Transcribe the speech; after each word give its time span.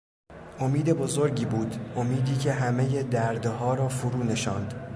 امید 0.59 0.93
بزرگی 0.93 1.45
بود، 1.45 1.75
امیدی 1.95 2.37
که 2.37 2.51
همهی 2.51 3.03
دردها 3.03 3.73
را 3.73 3.87
فرو 3.89 4.23
نشاند. 4.23 4.73